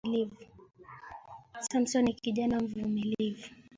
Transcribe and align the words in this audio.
Samson 1.61 2.03
ni 2.05 2.13
kijana 2.13 2.59
mvumilivu 2.59 3.47